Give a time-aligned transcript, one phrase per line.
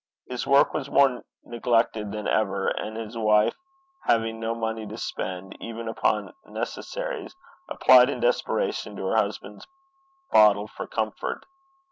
[0.27, 3.55] His work was more neglected than ever, and his wife
[4.05, 7.35] having no money to spend even upon necessaries,
[7.69, 9.67] applied in desperation to her husband's
[10.31, 11.45] bottle for comfort.